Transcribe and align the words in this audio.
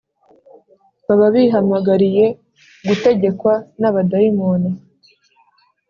baba 1.07 1.27
bihamagariye 1.35 2.25
gutegekwa 2.87 3.53
n’abadayimoni 3.79 4.69